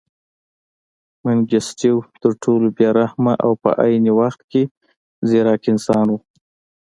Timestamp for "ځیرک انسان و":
5.27-6.15